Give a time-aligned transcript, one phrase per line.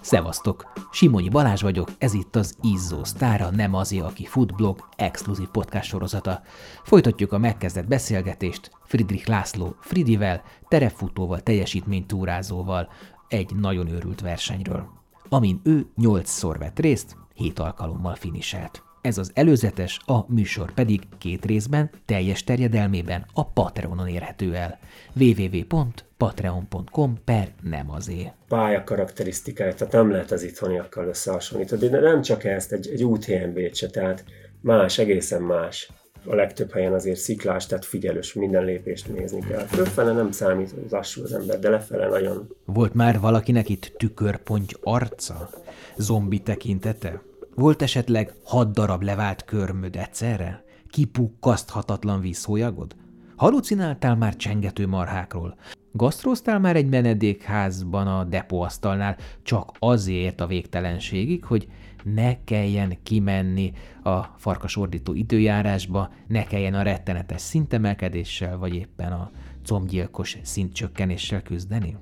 [0.00, 0.72] Szevasztok!
[0.90, 6.40] Simonyi Balázs vagyok, ez itt az Izzó Sztára, nem azért, aki foodblog exkluzív podcast sorozata.
[6.82, 12.88] Folytatjuk a megkezdett beszélgetést Friedrich László Fridivel, terepfutóval, teljesítménytúrázóval,
[13.28, 14.88] egy nagyon őrült versenyről,
[15.28, 18.82] amin ő nyolcszor vett részt, hét alkalommal finiselt.
[19.06, 24.78] Ez az előzetes, a műsor pedig két részben, teljes terjedelmében a Patreonon érhető el.
[25.20, 28.30] www.patreon.com per nem azé.
[28.48, 33.74] Pálya karakterisztikája, tehát nem lehet az itthoniakkal összehasonlítani, de nem csak ezt, egy, egy UTMB-t
[33.74, 34.24] se, tehát
[34.60, 35.90] más, egészen más.
[36.24, 39.66] A legtöbb helyen azért sziklás, tehát figyelős, minden lépést nézni kell.
[39.66, 42.54] Fölfele nem számít lassú az ember, de lefele nagyon.
[42.64, 45.50] Volt már valakinek itt tükörponty arca?
[45.96, 47.22] Zombi tekintete?
[47.56, 50.64] Volt esetleg hat darab levált körmöd egyszerre?
[50.88, 52.96] Kipukkaszthatatlan vízhólyagod?
[53.36, 55.56] Halucináltál már csengető marhákról?
[55.92, 61.68] Gasztroztál már egy menedékházban a depóasztalnál csak azért a végtelenségig, hogy
[62.02, 69.30] ne kelljen kimenni a farkasordító időjárásba, ne kelljen a rettenetes szintemelkedéssel, vagy éppen a
[69.64, 71.96] combgyilkos szintcsökkenéssel küzdeni?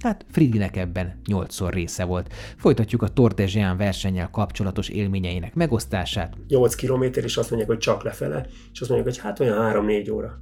[0.00, 2.34] Hát Fridinek ebben nyolcszor része volt.
[2.56, 6.34] Folytatjuk a Jean versennyel kapcsolatos élményeinek megosztását.
[6.48, 10.12] 8 kilométer, és azt mondják, hogy csak lefele, és azt mondják, hogy hát olyan 3-4
[10.12, 10.40] óra.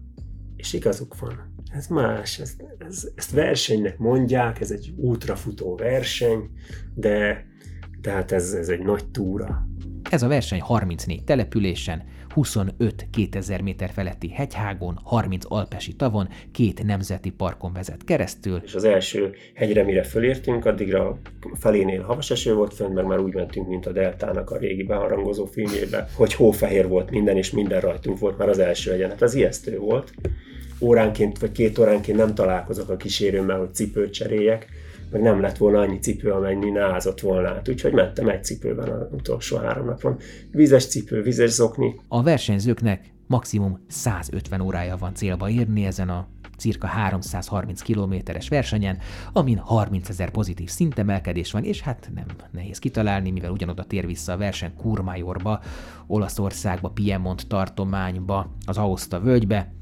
[0.57, 1.55] És igazuk van.
[1.73, 6.51] Ez más, ez, ez, ezt versenynek mondják, ez egy útrafutó verseny,
[6.95, 7.47] de,
[8.01, 9.67] de hát ez, ez egy nagy túra.
[10.11, 12.03] Ez a verseny 34 településen,
[12.35, 18.61] 25 2000 méter feletti hegyhágon, 30 alpesi tavon, két nemzeti parkon vezet keresztül.
[18.65, 21.19] És az első hegyre, mire fölértünk, addigra
[21.55, 25.45] felénél havas eső volt fönn, meg már úgy mentünk, mint a Deltának a régi beharangozó
[25.45, 29.11] filmjében, hogy hófehér volt minden, és minden rajtunk volt már az első hegyen.
[29.11, 30.13] Hát az ijesztő volt.
[30.81, 34.67] Óránként vagy két óránként nem találkozok a kísérőmmel, hogy cipőt cseréljek,
[35.11, 37.69] meg nem lett volna annyi cipő, amennyi názott volna át.
[37.69, 40.17] Úgyhogy mentem egy cipőben az utolsó három napon.
[40.51, 42.01] Vizes cipő, vizes zokni.
[42.09, 48.99] A versenyzőknek maximum 150 órája van célba érni ezen a cirka 330 kilométeres versenyen,
[49.33, 54.33] amin 30 ezer pozitív szintemelkedés van, és hát nem nehéz kitalálni, mivel ugyanoda tér vissza
[54.33, 55.61] a verseny Kurmajorba,
[56.07, 59.73] Olaszországba, Piemont tartományba, az Aosta völgybe,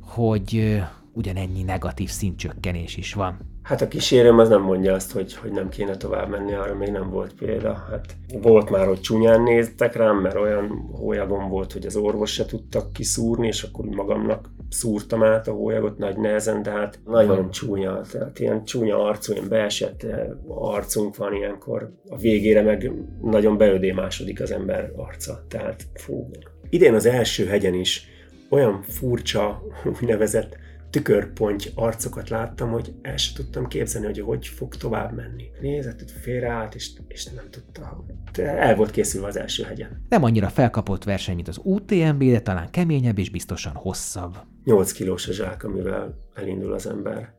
[0.00, 0.82] hogy
[1.12, 3.51] ugyanennyi negatív szintcsökkenés is van.
[3.62, 6.88] Hát a kísérőm az nem mondja azt, hogy, hogy nem kéne tovább menni, arra még
[6.88, 7.86] nem volt példa.
[7.90, 12.44] Hát volt már, hogy csúnyán néztek rám, mert olyan hólyagom volt, hogy az orvos se
[12.44, 18.00] tudtak kiszúrni, és akkor magamnak szúrtam át a hólyagot nagy nehezen, de hát nagyon csúnya,
[18.12, 21.92] tehát ilyen csúnya arcú, ilyen beesett eh, arcunk van ilyenkor.
[22.08, 22.92] A végére meg
[23.22, 26.30] nagyon beödémásodik az ember arca, tehát fú.
[26.70, 28.06] Idén az első hegyen is
[28.48, 29.62] olyan furcsa,
[30.00, 30.56] úgynevezett
[30.92, 35.44] tükörponty arcokat láttam, hogy el sem tudtam képzelni, hogy hogy fog tovább menni.
[35.60, 38.04] Nézett, hogy félreállt, és, és nem tudta.
[38.42, 40.04] El volt készülve az első hegyen.
[40.08, 44.36] Nem annyira felkapott verseny, mint az UTMB, de talán keményebb és biztosan hosszabb.
[44.64, 47.32] 8 kilós a zsák, amivel elindul az ember.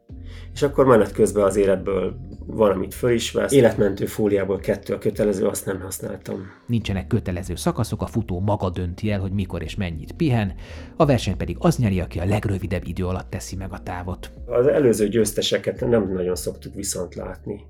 [0.54, 3.52] És akkor menet közben az életből valamit föl is vesz.
[3.52, 6.42] Életmentő fóliából kettő a kötelező, azt nem használtam.
[6.68, 10.54] Nincsenek kötelező szakaszok, a futó maga dönti el, hogy mikor és mennyit pihen,
[10.96, 14.32] a verseny pedig az nyeri, aki a legrövidebb idő alatt teszi meg a távot.
[14.46, 17.62] Az előző győzteseket nem nagyon szoktuk viszont látni.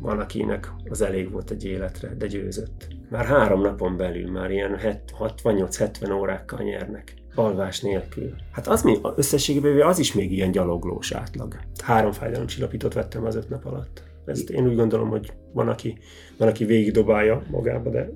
[0.00, 2.88] Van, akinek az elég volt egy életre, de győzött.
[3.10, 4.78] Már három napon belül, már ilyen
[5.18, 8.34] 68-70 órákkal nyernek alvás nélkül.
[8.50, 11.58] Hát az még, összességében az is még ilyen gyaloglós átlag.
[11.82, 14.02] Három fájdalomcsillapítót vettem az öt nap alatt.
[14.24, 15.98] Ezt én úgy gondolom, hogy van, aki,
[16.38, 18.10] van, aki végigdobálja magába, de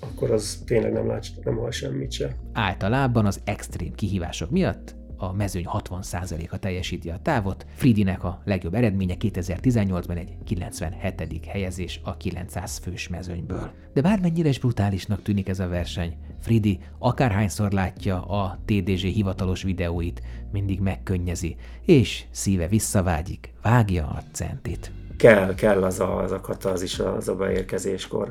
[0.00, 2.36] akkor az tényleg nem lát, nem hal semmit se.
[2.52, 7.66] Általában az extrém kihívások miatt a mezőny 60%-a teljesíti a távot.
[7.74, 11.46] Fridinek a legjobb eredménye 2018-ban egy 97.
[11.46, 13.70] helyezés a 900 fős mezőnyből.
[13.92, 20.22] De bármennyire is brutálisnak tűnik ez a verseny, Fridi akárhányszor látja a TDZ hivatalos videóit,
[20.52, 24.92] mindig megkönnyezi, és szíve visszavágyik, vágja a centit.
[25.16, 28.30] Kell, kell az a, az a katazis az a beérkezéskor,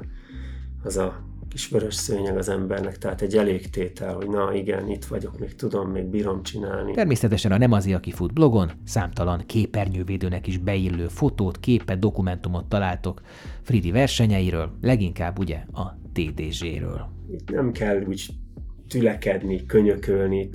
[0.83, 5.39] az a kis vörös szőnyeg az embernek, tehát egy elégtétel, hogy na igen, itt vagyok,
[5.39, 6.93] még tudom, még bírom csinálni.
[6.93, 13.21] Természetesen a Nem az, aki fut blogon számtalan képernyővédőnek is beillő fotót, képet, dokumentumot találtok
[13.61, 17.09] Fridi versenyeiről, leginkább ugye a TDZ-ről.
[17.31, 18.29] Itt nem kell úgy
[18.87, 20.49] tülekedni, könyökölni,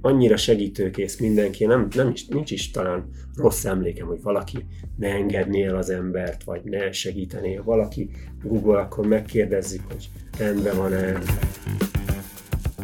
[0.00, 4.66] annyira segítőkész mindenki, nem, nem is, nincs is talán rossz emlékem, hogy valaki
[4.96, 7.54] ne engedné el az embert, vagy ne segítené.
[7.54, 8.10] Ha valaki
[8.42, 10.08] Google, akkor megkérdezzük, hogy
[10.38, 11.18] rendben van-e.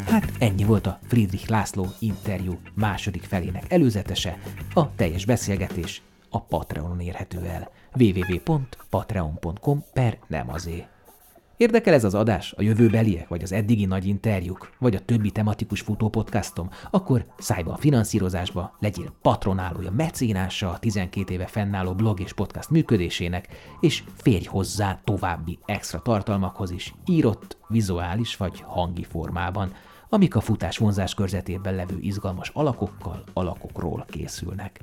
[0.06, 4.38] Hát Ennyi volt a Friedrich László interjú második felének előzetese,
[4.74, 10.84] a teljes beszélgetés a Patreonon érhető el www.patreon.com per nem azé.
[11.64, 15.80] Érdekel ez az adás, a jövőbeliek, vagy az eddigi nagy interjúk, vagy a többi tematikus
[15.80, 22.32] futópodcastom, akkor szállj be a finanszírozásba, legyél patronálója, mecénása a 12 éve fennálló blog és
[22.32, 23.48] podcast működésének,
[23.80, 29.72] és férj hozzá további extra tartalmakhoz is, írott, vizuális vagy hangi formában,
[30.08, 34.80] amik a futás vonzás körzetében levő izgalmas alakokkal, alakokról készülnek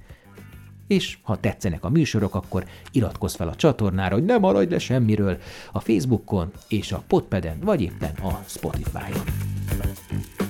[0.88, 5.38] és ha tetszenek a műsorok, akkor iratkozz fel a csatornára, hogy ne maradj le semmiről
[5.72, 10.41] a Facebookon és a Podpeden, vagy éppen a Spotify-on.